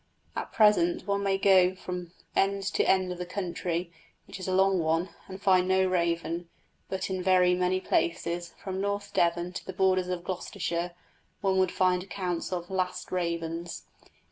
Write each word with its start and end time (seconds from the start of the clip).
At 0.35 0.51
present 0.51 1.05
one 1.05 1.21
may 1.21 1.37
go 1.37 1.75
from 1.75 2.11
end 2.35 2.63
to 2.73 2.83
end 2.89 3.11
of 3.11 3.19
the 3.19 3.25
county, 3.27 3.91
which 4.25 4.39
is 4.39 4.47
a 4.47 4.51
long 4.55 4.79
one, 4.79 5.09
and 5.27 5.39
find 5.39 5.67
no 5.67 5.85
raven; 5.85 6.49
but 6.89 7.11
in 7.11 7.21
very 7.21 7.53
many 7.53 7.79
places, 7.79 8.55
from 8.57 8.81
North 8.81 9.13
Devon 9.13 9.53
to 9.53 9.63
the 9.63 9.73
borders 9.73 10.07
of 10.07 10.23
Gloucestershire, 10.23 10.95
one 11.41 11.59
would 11.59 11.71
find 11.71 12.01
accounts 12.01 12.51
of 12.51 12.71
"last 12.71 13.11
ravens." 13.11 13.83